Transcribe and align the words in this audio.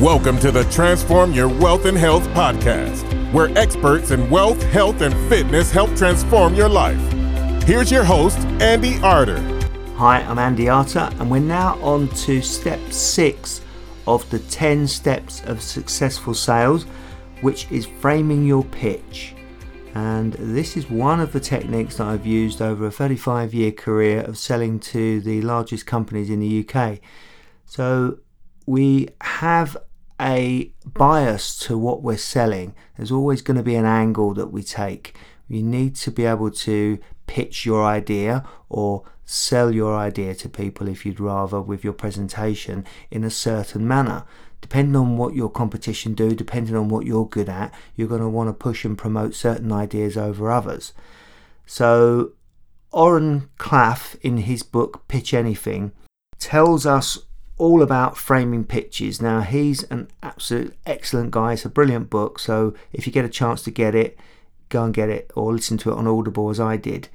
Welcome 0.00 0.38
to 0.40 0.52
the 0.52 0.64
Transform 0.64 1.32
Your 1.32 1.48
Wealth 1.48 1.86
and 1.86 1.96
Health 1.96 2.22
podcast, 2.28 3.32
where 3.32 3.48
experts 3.56 4.10
in 4.10 4.28
wealth, 4.28 4.62
health, 4.64 5.00
and 5.00 5.14
fitness 5.30 5.70
help 5.70 5.96
transform 5.96 6.54
your 6.54 6.68
life. 6.68 7.00
Here's 7.62 7.90
your 7.90 8.04
host, 8.04 8.36
Andy 8.60 9.00
Arter. 9.00 9.40
Hi, 9.94 10.20
I'm 10.20 10.38
Andy 10.38 10.68
Arter, 10.68 11.08
and 11.18 11.30
we're 11.30 11.38
now 11.38 11.80
on 11.80 12.08
to 12.08 12.42
step 12.42 12.78
six 12.92 13.62
of 14.06 14.28
the 14.28 14.38
10 14.38 14.86
steps 14.86 15.42
of 15.44 15.62
successful 15.62 16.34
sales, 16.34 16.82
which 17.40 17.66
is 17.72 17.86
framing 17.86 18.44
your 18.44 18.64
pitch. 18.64 19.34
And 19.94 20.34
this 20.34 20.76
is 20.76 20.90
one 20.90 21.20
of 21.20 21.32
the 21.32 21.40
techniques 21.40 21.96
that 21.96 22.06
I've 22.06 22.26
used 22.26 22.60
over 22.60 22.84
a 22.84 22.90
35 22.90 23.54
year 23.54 23.72
career 23.72 24.20
of 24.20 24.36
selling 24.36 24.78
to 24.80 25.22
the 25.22 25.40
largest 25.40 25.86
companies 25.86 26.28
in 26.28 26.40
the 26.40 26.68
UK. 26.68 26.98
So 27.64 28.18
we 28.66 29.08
have 29.20 29.76
a 30.20 30.72
bias 30.84 31.58
to 31.60 31.76
what 31.76 32.02
we're 32.02 32.16
selling. 32.16 32.74
There's 32.96 33.12
always 33.12 33.42
going 33.42 33.56
to 33.56 33.62
be 33.62 33.74
an 33.74 33.84
angle 33.84 34.34
that 34.34 34.52
we 34.52 34.62
take. 34.62 35.16
You 35.48 35.62
need 35.62 35.94
to 35.96 36.10
be 36.10 36.24
able 36.24 36.50
to 36.50 36.98
pitch 37.26 37.66
your 37.66 37.84
idea 37.84 38.44
or 38.68 39.04
sell 39.24 39.74
your 39.74 39.96
idea 39.96 40.34
to 40.36 40.48
people 40.48 40.88
if 40.88 41.04
you'd 41.04 41.20
rather 41.20 41.60
with 41.60 41.82
your 41.84 41.92
presentation 41.92 42.84
in 43.10 43.24
a 43.24 43.30
certain 43.30 43.86
manner. 43.86 44.24
Depending 44.60 44.96
on 44.96 45.16
what 45.16 45.34
your 45.34 45.50
competition 45.50 46.14
do, 46.14 46.34
depending 46.34 46.74
on 46.74 46.88
what 46.88 47.06
you're 47.06 47.28
good 47.28 47.48
at, 47.48 47.74
you're 47.94 48.08
going 48.08 48.20
to 48.20 48.28
want 48.28 48.48
to 48.48 48.52
push 48.52 48.84
and 48.84 48.96
promote 48.96 49.34
certain 49.34 49.70
ideas 49.70 50.16
over 50.16 50.50
others. 50.50 50.92
So 51.66 52.32
Oren 52.92 53.50
Klaff 53.58 54.16
in 54.22 54.38
his 54.38 54.62
book 54.62 55.06
Pitch 55.08 55.34
Anything 55.34 55.92
tells 56.38 56.86
us 56.86 57.18
all 57.58 57.82
about 57.82 58.16
framing 58.16 58.64
pitches. 58.64 59.20
Now, 59.22 59.40
he's 59.40 59.82
an 59.84 60.08
absolute 60.22 60.74
excellent 60.84 61.30
guy. 61.30 61.54
It's 61.54 61.64
a 61.64 61.70
brilliant 61.70 62.10
book. 62.10 62.38
So, 62.38 62.74
if 62.92 63.06
you 63.06 63.12
get 63.12 63.24
a 63.24 63.30
chance 63.30 63.62
to 63.62 63.70
get 63.70 63.94
it, 63.94 64.18
go 64.68 64.84
and 64.84 64.94
get 64.94 65.08
it 65.08 65.30
or 65.34 65.52
listen 65.52 65.78
to 65.78 65.90
it 65.90 65.96
on 65.96 66.06
Audible 66.06 66.50
as 66.50 66.60
I 66.60 66.76
did. 66.76 67.08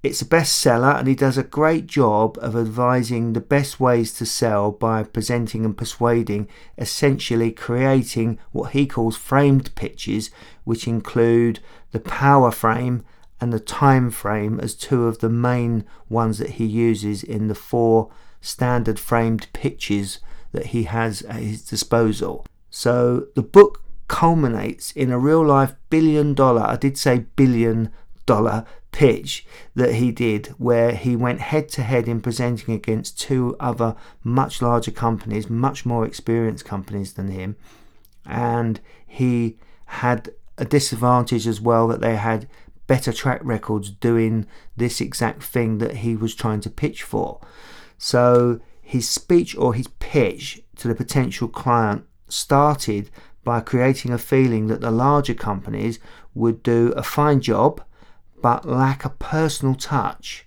It's 0.00 0.22
a 0.22 0.26
bestseller 0.26 0.96
and 0.96 1.08
he 1.08 1.16
does 1.16 1.36
a 1.36 1.42
great 1.42 1.88
job 1.88 2.38
of 2.40 2.54
advising 2.54 3.32
the 3.32 3.40
best 3.40 3.80
ways 3.80 4.12
to 4.14 4.26
sell 4.26 4.70
by 4.70 5.02
presenting 5.02 5.64
and 5.64 5.76
persuading, 5.76 6.48
essentially 6.76 7.50
creating 7.50 8.38
what 8.52 8.70
he 8.72 8.86
calls 8.86 9.16
framed 9.16 9.74
pitches, 9.74 10.30
which 10.62 10.86
include 10.86 11.58
the 11.90 11.98
power 11.98 12.52
frame 12.52 13.04
and 13.40 13.52
the 13.52 13.58
time 13.58 14.10
frame 14.12 14.60
as 14.60 14.74
two 14.74 15.06
of 15.06 15.18
the 15.18 15.28
main 15.28 15.84
ones 16.08 16.38
that 16.38 16.50
he 16.50 16.64
uses 16.64 17.24
in 17.24 17.48
the 17.48 17.54
four 17.54 18.10
standard 18.40 18.98
framed 18.98 19.48
pitches 19.52 20.20
that 20.52 20.66
he 20.66 20.84
has 20.84 21.22
at 21.22 21.36
his 21.36 21.62
disposal. 21.62 22.46
So 22.70 23.26
the 23.34 23.42
book 23.42 23.82
culminates 24.08 24.92
in 24.92 25.10
a 25.10 25.18
real 25.18 25.44
life 25.44 25.74
billion 25.90 26.34
dollar, 26.34 26.62
I 26.62 26.76
did 26.76 26.96
say 26.96 27.26
billion 27.36 27.90
dollar 28.26 28.64
pitch 28.90 29.46
that 29.74 29.94
he 29.94 30.10
did 30.10 30.46
where 30.58 30.92
he 30.92 31.14
went 31.14 31.40
head 31.40 31.68
to 31.68 31.82
head 31.82 32.08
in 32.08 32.20
presenting 32.20 32.74
against 32.74 33.20
two 33.20 33.54
other 33.60 33.94
much 34.24 34.62
larger 34.62 34.90
companies, 34.90 35.50
much 35.50 35.84
more 35.84 36.06
experienced 36.06 36.64
companies 36.64 37.12
than 37.12 37.28
him. 37.28 37.56
And 38.24 38.80
he 39.06 39.56
had 39.86 40.30
a 40.56 40.64
disadvantage 40.64 41.46
as 41.46 41.60
well 41.60 41.86
that 41.88 42.00
they 42.00 42.16
had 42.16 42.48
better 42.86 43.12
track 43.12 43.40
records 43.44 43.90
doing 43.90 44.46
this 44.76 45.00
exact 45.00 45.42
thing 45.42 45.78
that 45.78 45.98
he 45.98 46.16
was 46.16 46.34
trying 46.34 46.60
to 46.60 46.70
pitch 46.70 47.02
for. 47.02 47.40
So 47.98 48.60
his 48.80 49.08
speech 49.08 49.56
or 49.56 49.74
his 49.74 49.88
pitch 49.98 50.62
to 50.76 50.88
the 50.88 50.94
potential 50.94 51.48
client 51.48 52.04
started 52.28 53.10
by 53.44 53.60
creating 53.60 54.12
a 54.12 54.18
feeling 54.18 54.68
that 54.68 54.80
the 54.80 54.90
larger 54.90 55.34
companies 55.34 55.98
would 56.34 56.62
do 56.62 56.92
a 56.96 57.02
fine 57.02 57.40
job 57.40 57.82
but 58.40 58.64
lack 58.64 59.04
a 59.04 59.10
personal 59.10 59.74
touch. 59.74 60.46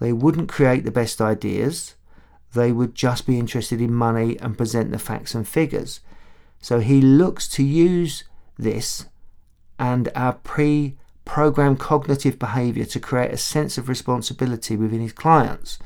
They 0.00 0.12
wouldn't 0.12 0.48
create 0.48 0.84
the 0.84 0.90
best 0.90 1.20
ideas, 1.20 1.94
they 2.54 2.72
would 2.72 2.94
just 2.94 3.26
be 3.26 3.38
interested 3.38 3.80
in 3.80 3.92
money 3.92 4.38
and 4.38 4.56
present 4.56 4.90
the 4.90 4.98
facts 4.98 5.34
and 5.34 5.46
figures. 5.46 6.00
So 6.60 6.80
he 6.80 7.00
looks 7.00 7.46
to 7.48 7.62
use 7.62 8.24
this 8.56 9.06
and 9.78 10.10
our 10.14 10.32
pre 10.32 10.96
programmed 11.24 11.78
cognitive 11.78 12.38
behavior 12.38 12.86
to 12.86 12.98
create 12.98 13.32
a 13.32 13.36
sense 13.36 13.76
of 13.76 13.88
responsibility 13.88 14.76
within 14.76 15.00
his 15.00 15.12
clients. 15.12 15.78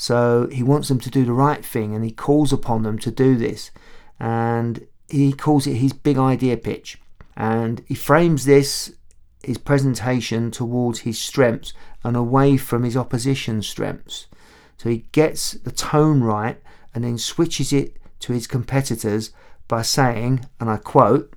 So 0.00 0.46
he 0.52 0.62
wants 0.62 0.86
them 0.86 1.00
to 1.00 1.10
do 1.10 1.24
the 1.24 1.32
right 1.32 1.64
thing 1.64 1.92
and 1.92 2.04
he 2.04 2.12
calls 2.12 2.52
upon 2.52 2.84
them 2.84 3.00
to 3.00 3.10
do 3.10 3.36
this. 3.36 3.72
And 4.20 4.86
he 5.08 5.32
calls 5.32 5.66
it 5.66 5.74
his 5.74 5.92
big 5.92 6.16
idea 6.16 6.56
pitch. 6.56 7.00
And 7.36 7.82
he 7.88 7.96
frames 7.96 8.44
this, 8.44 8.94
his 9.42 9.58
presentation, 9.58 10.52
towards 10.52 11.00
his 11.00 11.18
strengths 11.18 11.72
and 12.04 12.16
away 12.16 12.56
from 12.56 12.84
his 12.84 12.96
opposition 12.96 13.60
strengths. 13.60 14.28
So 14.76 14.88
he 14.88 14.98
gets 15.10 15.54
the 15.54 15.72
tone 15.72 16.22
right 16.22 16.62
and 16.94 17.02
then 17.02 17.18
switches 17.18 17.72
it 17.72 17.96
to 18.20 18.32
his 18.32 18.46
competitors 18.46 19.32
by 19.66 19.82
saying, 19.82 20.46
and 20.60 20.70
I 20.70 20.76
quote, 20.76 21.34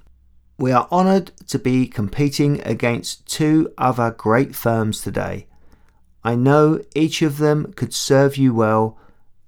We 0.60 0.72
are 0.72 0.88
honoured 0.92 1.32
to 1.48 1.58
be 1.58 1.88
competing 1.88 2.62
against 2.62 3.26
two 3.26 3.74
other 3.80 4.12
great 4.12 4.56
firms 4.56 5.02
today 5.02 5.48
I 6.24 6.36
know 6.36 6.82
each 6.96 7.22
of 7.22 7.38
them 7.38 7.74
could 7.74 7.94
serve 7.94 8.38
you 8.38 8.54
well 8.54 8.98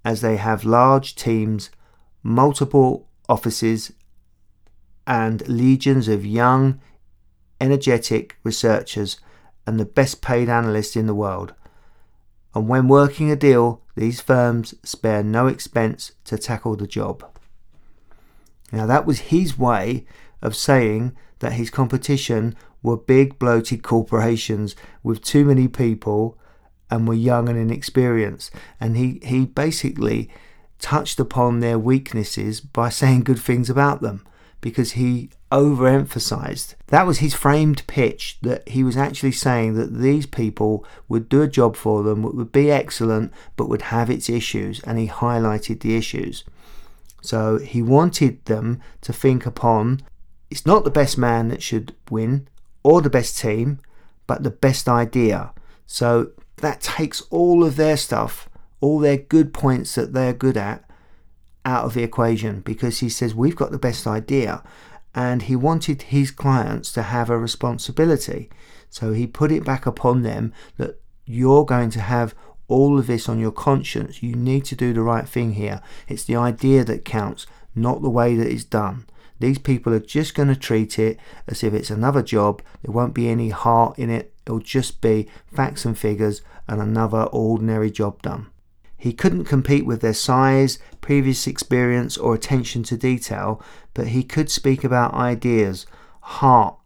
as 0.03 0.21
they 0.21 0.37
have 0.37 0.65
large 0.65 1.15
teams, 1.15 1.69
multiple 2.23 3.07
offices, 3.29 3.93
and 5.05 5.47
legions 5.47 6.07
of 6.07 6.25
young, 6.25 6.79
energetic 7.59 8.37
researchers 8.43 9.19
and 9.65 9.79
the 9.79 9.85
best 9.85 10.21
paid 10.21 10.49
analysts 10.49 10.95
in 10.95 11.07
the 11.07 11.15
world. 11.15 11.53
And 12.55 12.67
when 12.67 12.87
working 12.87 13.31
a 13.31 13.35
deal, 13.35 13.81
these 13.95 14.21
firms 14.21 14.73
spare 14.83 15.23
no 15.23 15.47
expense 15.47 16.11
to 16.25 16.37
tackle 16.37 16.75
the 16.75 16.87
job. 16.87 17.23
Now, 18.71 18.85
that 18.85 19.05
was 19.05 19.19
his 19.31 19.57
way 19.57 20.05
of 20.41 20.55
saying 20.55 21.15
that 21.39 21.53
his 21.53 21.69
competition 21.69 22.55
were 22.81 22.97
big, 22.97 23.39
bloated 23.39 23.83
corporations 23.83 24.75
with 25.03 25.21
too 25.21 25.45
many 25.45 25.67
people 25.67 26.37
and 26.93 27.07
were 27.07 27.15
young 27.15 27.49
and 27.49 27.57
inexperienced. 27.57 28.51
And 28.79 28.95
he, 28.95 29.19
he 29.23 29.45
basically 29.45 30.29
touched 30.77 31.19
upon 31.19 31.59
their 31.59 31.79
weaknesses 31.79 32.61
by 32.61 32.89
saying 33.01 33.23
good 33.23 33.39
things 33.39 33.69
about 33.69 34.01
them 34.01 34.23
because 34.61 34.91
he 34.91 35.31
overemphasized. 35.51 36.75
That 36.87 37.07
was 37.07 37.17
his 37.17 37.33
framed 37.33 37.85
pitch 37.87 38.37
that 38.43 38.67
he 38.69 38.83
was 38.83 38.95
actually 38.95 39.31
saying 39.31 39.73
that 39.73 39.93
these 39.93 40.27
people 40.27 40.85
would 41.09 41.27
do 41.27 41.41
a 41.41 41.47
job 41.47 41.75
for 41.75 42.03
them, 42.03 42.21
would 42.21 42.51
be 42.51 42.71
excellent, 42.71 43.33
but 43.57 43.69
would 43.69 43.83
have 43.83 44.09
its 44.09 44.29
issues, 44.29 44.79
and 44.83 44.99
he 44.99 45.07
highlighted 45.07 45.81
the 45.81 45.97
issues. 45.97 46.43
So 47.21 47.57
he 47.57 47.81
wanted 47.81 48.45
them 48.45 48.81
to 49.01 49.11
think 49.11 49.45
upon 49.45 50.01
it's 50.49 50.65
not 50.65 50.83
the 50.83 50.91
best 50.91 51.17
man 51.17 51.49
that 51.49 51.63
should 51.63 51.95
win 52.11 52.47
or 52.83 53.01
the 53.01 53.09
best 53.09 53.39
team, 53.39 53.79
but 54.27 54.43
the 54.43 54.51
best 54.51 54.87
idea. 54.87 55.51
So 55.87 56.31
that 56.57 56.81
takes 56.81 57.21
all 57.29 57.63
of 57.63 57.75
their 57.75 57.97
stuff, 57.97 58.49
all 58.81 58.99
their 58.99 59.17
good 59.17 59.53
points 59.53 59.95
that 59.95 60.13
they're 60.13 60.33
good 60.33 60.57
at, 60.57 60.83
out 61.65 61.85
of 61.85 61.93
the 61.93 62.03
equation 62.03 62.59
because 62.61 62.99
he 62.99 63.09
says 63.09 63.33
we've 63.33 63.55
got 63.55 63.71
the 63.71 63.77
best 63.77 64.05
idea 64.05 64.63
and 65.15 65.43
he 65.43 65.55
wanted 65.55 66.03
his 66.03 66.31
clients 66.31 66.91
to 66.91 67.03
have 67.03 67.29
a 67.29 67.37
responsibility. 67.37 68.49
So 68.89 69.13
he 69.13 69.27
put 69.27 69.51
it 69.51 69.63
back 69.63 69.85
upon 69.85 70.23
them 70.23 70.53
that 70.77 70.99
you're 71.25 71.65
going 71.65 71.89
to 71.91 72.01
have 72.01 72.35
all 72.67 72.97
of 72.97 73.07
this 73.07 73.29
on 73.29 73.39
your 73.39 73.51
conscience. 73.51 74.23
You 74.23 74.35
need 74.35 74.65
to 74.65 74.75
do 74.75 74.93
the 74.93 75.01
right 75.01 75.27
thing 75.27 75.53
here. 75.53 75.81
It's 76.07 76.23
the 76.23 76.35
idea 76.35 76.83
that 76.85 77.05
counts, 77.05 77.45
not 77.75 78.01
the 78.01 78.09
way 78.09 78.35
that 78.35 78.47
it's 78.47 78.63
done. 78.63 79.05
These 79.39 79.59
people 79.59 79.93
are 79.93 79.99
just 79.99 80.35
going 80.35 80.47
to 80.47 80.55
treat 80.55 80.97
it 80.97 81.17
as 81.47 81.63
if 81.63 81.73
it's 81.73 81.89
another 81.89 82.21
job. 82.21 82.61
There 82.81 82.93
won't 82.93 83.13
be 83.13 83.29
any 83.29 83.49
heart 83.49 83.97
in 83.99 84.09
it. 84.09 84.32
It'll 84.45 84.59
just 84.59 85.01
be 85.01 85.27
facts 85.47 85.85
and 85.85 85.97
figures 85.97 86.41
and 86.67 86.81
another 86.81 87.23
ordinary 87.23 87.91
job 87.91 88.21
done. 88.21 88.47
He 88.97 89.11
couldn't 89.11 89.45
compete 89.45 89.85
with 89.85 89.99
their 90.01 90.13
size, 90.13 90.79
previous 91.01 91.45
experience, 91.45 92.17
or 92.17 92.33
attention 92.33 92.83
to 92.83 92.95
detail, 92.95 93.61
but 93.93 94.07
he 94.07 94.23
could 94.23 94.49
speak 94.49 94.83
about 94.83 95.13
ideas, 95.13 95.85
heart, 96.21 96.77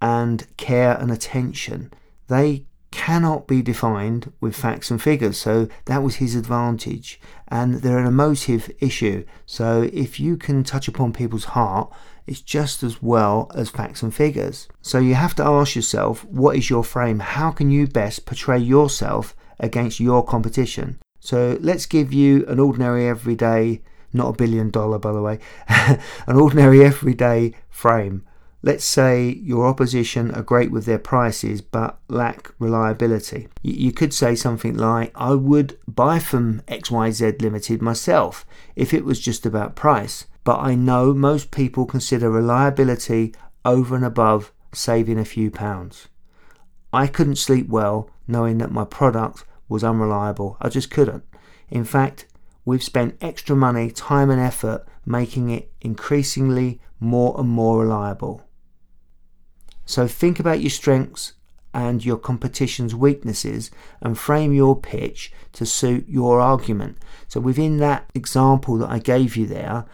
and 0.00 0.46
care 0.56 0.96
and 0.98 1.10
attention. 1.10 1.92
They 2.28 2.64
cannot 2.90 3.46
be 3.46 3.60
defined 3.60 4.32
with 4.40 4.56
facts 4.56 4.90
and 4.90 5.00
figures, 5.00 5.36
so 5.36 5.68
that 5.84 6.02
was 6.02 6.16
his 6.16 6.34
advantage. 6.34 7.20
And 7.48 7.74
they're 7.74 7.98
an 7.98 8.06
emotive 8.06 8.70
issue, 8.80 9.24
so 9.44 9.88
if 9.92 10.18
you 10.18 10.36
can 10.36 10.64
touch 10.64 10.88
upon 10.88 11.12
people's 11.12 11.44
heart, 11.44 11.92
it's 12.28 12.40
just 12.40 12.82
as 12.82 13.02
well 13.02 13.50
as 13.54 13.70
facts 13.70 14.02
and 14.02 14.14
figures. 14.14 14.68
So 14.82 14.98
you 14.98 15.14
have 15.14 15.34
to 15.36 15.44
ask 15.44 15.74
yourself 15.74 16.24
what 16.24 16.56
is 16.56 16.70
your 16.70 16.84
frame? 16.84 17.20
How 17.20 17.50
can 17.50 17.70
you 17.70 17.86
best 17.86 18.26
portray 18.26 18.58
yourself 18.58 19.34
against 19.58 20.00
your 20.00 20.24
competition? 20.24 20.98
So 21.20 21.58
let's 21.60 21.86
give 21.86 22.12
you 22.12 22.46
an 22.46 22.60
ordinary 22.60 23.08
everyday 23.08 23.82
not 24.12 24.30
a 24.30 24.36
billion 24.36 24.70
dollar, 24.70 24.98
by 24.98 25.12
the 25.12 25.22
way, 25.22 25.38
an 25.68 26.36
ordinary 26.36 26.84
everyday 26.84 27.52
frame. 27.68 28.24
Let's 28.60 28.84
say 28.84 29.38
your 29.42 29.66
opposition 29.66 30.32
are 30.32 30.42
great 30.42 30.72
with 30.72 30.84
their 30.84 30.98
prices 30.98 31.60
but 31.60 32.00
lack 32.08 32.52
reliability. 32.58 33.48
You 33.62 33.92
could 33.92 34.12
say 34.12 34.34
something 34.34 34.76
like, 34.76 35.12
I 35.14 35.34
would 35.34 35.78
buy 35.86 36.18
from 36.18 36.62
XYZ 36.62 37.40
Limited 37.40 37.80
myself 37.80 38.44
if 38.74 38.92
it 38.92 39.04
was 39.04 39.20
just 39.20 39.46
about 39.46 39.76
price, 39.76 40.26
but 40.48 40.60
I 40.60 40.74
know 40.74 41.12
most 41.12 41.50
people 41.50 41.84
consider 41.84 42.30
reliability 42.30 43.34
over 43.66 43.94
and 43.94 44.02
above 44.02 44.50
saving 44.72 45.18
a 45.18 45.24
few 45.26 45.50
pounds. 45.50 46.08
I 46.90 47.06
couldn't 47.06 47.36
sleep 47.36 47.68
well 47.68 48.08
knowing 48.26 48.56
that 48.56 48.72
my 48.72 48.86
product 48.86 49.44
was 49.68 49.84
unreliable. 49.84 50.56
I 50.58 50.70
just 50.70 50.90
couldn't. 50.90 51.22
In 51.68 51.84
fact, 51.84 52.24
we've 52.64 52.82
spent 52.82 53.18
extra 53.20 53.54
money, 53.54 53.90
time, 53.90 54.30
and 54.30 54.40
effort 54.40 54.86
making 55.04 55.50
it 55.50 55.70
increasingly 55.82 56.80
more 56.98 57.38
and 57.38 57.50
more 57.50 57.82
reliable. 57.82 58.48
So 59.84 60.08
think 60.08 60.40
about 60.40 60.62
your 60.62 60.70
strengths 60.70 61.34
and 61.74 62.02
your 62.02 62.16
competition's 62.16 62.94
weaknesses 62.94 63.70
and 64.00 64.16
frame 64.16 64.54
your 64.54 64.80
pitch 64.80 65.30
to 65.52 65.66
suit 65.66 66.08
your 66.08 66.40
argument. 66.40 66.96
So 67.26 67.38
within 67.38 67.76
that 67.80 68.08
example 68.14 68.78
that 68.78 68.88
I 68.88 68.98
gave 68.98 69.36
you 69.36 69.46
there, 69.46 69.84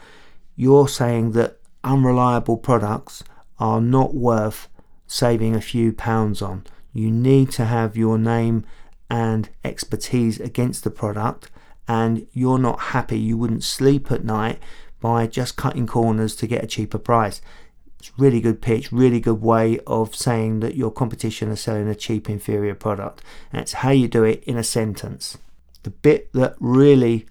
you're 0.57 0.89
saying 0.89 1.33
that 1.33 1.59
unreliable 1.83 2.57
products 2.57 3.23
are 3.59 3.81
not 3.81 4.15
worth 4.15 4.69
saving 5.07 5.55
a 5.55 5.61
few 5.61 5.93
pounds 5.93 6.43
on. 6.43 6.65
You 6.93 7.11
need 7.11 7.51
to 7.53 7.65
have 7.65 7.97
your 7.97 8.19
name 8.19 8.65
and 9.11 9.49
expertise 9.65 10.41
against 10.41 10.85
the 10.85 10.91
product, 10.91 11.51
and 11.87 12.27
you're 12.33 12.59
not 12.59 12.81
happy, 12.81 13.19
you 13.19 13.37
wouldn't 13.37 13.65
sleep 13.65 14.11
at 14.11 14.25
night 14.25 14.59
by 15.01 15.27
just 15.27 15.57
cutting 15.57 15.87
corners 15.87 16.35
to 16.37 16.47
get 16.47 16.65
a 16.65 16.67
cheaper 16.67 16.99
price. 16.99 17.43
It's 17.99 18.13
really 18.19 18.41
good 18.41 18.63
pitch, 18.63 18.93
really 18.93 19.21
good 19.21 19.43
way 19.43 19.79
of 19.87 20.15
saying 20.15 20.61
that 20.61 20.77
your 20.77 20.91
competition 20.91 21.51
are 21.51 21.57
selling 21.57 21.89
a 21.89 21.95
cheap, 21.95 22.29
inferior 22.29 22.75
product. 22.75 23.23
It's 23.53 23.75
how 23.75 23.91
you 23.91 24.09
do 24.09 24.25
it 24.25 24.43
in 24.45 24.57
a 24.57 24.65
sentence. 24.65 25.39
The 25.83 25.91
bit 25.91 26.33
that 26.33 26.55
really 26.59 27.27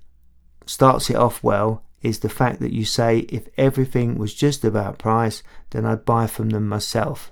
starts 0.66 1.10
it 1.10 1.16
off 1.16 1.44
well 1.44 1.84
is 2.04 2.20
the 2.20 2.30
fact 2.30 2.60
that 2.60 2.74
you 2.74 2.86
say, 2.86 3.20
if 3.30 3.48
everything 3.58 4.18
was 4.18 4.34
just 4.34 4.64
about 4.64 5.00
price, 5.00 5.42
then 5.72 5.86
I'd 5.86 6.06
buy 6.06 6.28
from 6.28 6.50
them 6.50 6.68
myself. 6.68 7.32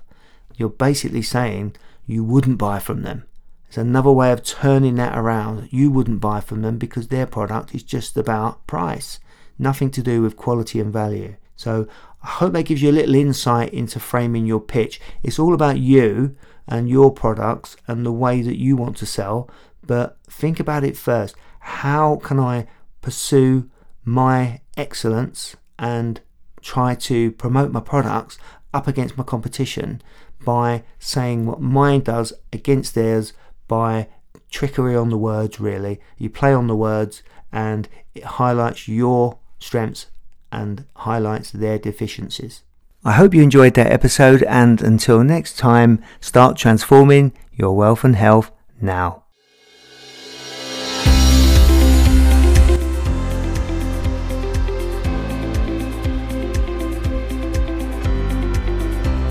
You're 0.56 0.70
basically 0.70 1.22
saying 1.22 1.76
you 2.06 2.24
wouldn't 2.24 2.58
buy 2.58 2.78
from 2.78 3.02
them. 3.02 3.24
It's 3.68 3.78
another 3.78 4.10
way 4.10 4.32
of 4.32 4.42
turning 4.42 4.96
that 4.96 5.16
around. 5.16 5.68
You 5.70 5.90
wouldn't 5.90 6.20
buy 6.20 6.40
from 6.40 6.62
them 6.62 6.78
because 6.78 7.08
their 7.08 7.26
product 7.26 7.74
is 7.74 7.82
just 7.82 8.16
about 8.16 8.66
price, 8.66 9.20
nothing 9.58 9.90
to 9.92 10.02
do 10.02 10.22
with 10.22 10.36
quality 10.36 10.80
and 10.80 10.92
value. 10.92 11.36
So 11.56 11.86
I 12.22 12.28
hope 12.28 12.52
that 12.54 12.64
gives 12.64 12.82
you 12.82 12.90
a 12.90 12.92
little 12.92 13.14
insight 13.14 13.72
into 13.72 14.00
framing 14.00 14.46
your 14.46 14.60
pitch. 14.60 15.00
It's 15.22 15.38
all 15.38 15.54
about 15.54 15.78
you 15.78 16.36
and 16.66 16.88
your 16.88 17.12
products 17.12 17.76
and 17.86 18.04
the 18.04 18.12
way 18.12 18.42
that 18.42 18.58
you 18.58 18.76
want 18.76 18.96
to 18.98 19.06
sell. 19.06 19.50
But 19.86 20.18
think 20.28 20.60
about 20.60 20.84
it 20.84 20.96
first. 20.96 21.34
How 21.60 22.16
can 22.16 22.38
I 22.40 22.66
pursue 23.00 23.70
my 24.04 24.60
excellence 24.76 25.56
and 25.78 26.20
try 26.60 26.94
to 26.94 27.32
promote 27.32 27.72
my 27.72 27.80
products 27.80 28.38
up 28.72 28.86
against 28.86 29.18
my 29.18 29.24
competition 29.24 30.00
by 30.44 30.82
saying 30.98 31.46
what 31.46 31.60
mine 31.60 32.00
does 32.00 32.32
against 32.52 32.94
theirs 32.94 33.32
by 33.68 34.08
trickery 34.50 34.96
on 34.96 35.10
the 35.10 35.18
words, 35.18 35.60
really. 35.60 36.00
You 36.18 36.30
play 36.30 36.52
on 36.52 36.66
the 36.66 36.76
words 36.76 37.22
and 37.50 37.88
it 38.14 38.24
highlights 38.24 38.88
your 38.88 39.38
strengths 39.58 40.06
and 40.50 40.84
highlights 40.96 41.50
their 41.50 41.78
deficiencies. 41.78 42.62
I 43.04 43.12
hope 43.12 43.34
you 43.34 43.42
enjoyed 43.42 43.74
that 43.74 43.90
episode, 43.90 44.44
and 44.44 44.80
until 44.80 45.24
next 45.24 45.58
time, 45.58 46.00
start 46.20 46.56
transforming 46.56 47.32
your 47.52 47.76
wealth 47.76 48.04
and 48.04 48.14
health 48.14 48.52
now. 48.80 49.21